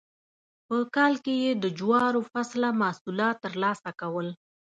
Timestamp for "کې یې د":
1.25-1.65